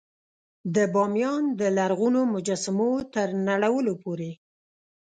[0.75, 4.31] د بامیان د لرغونو مجسمو تر نړولو پورې.